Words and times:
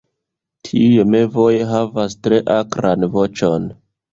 Tiuj 0.69 1.03
mevoj 1.15 1.51
havas 1.73 2.17
tre 2.29 2.41
akran 2.57 3.07
voĉon. 3.19 3.71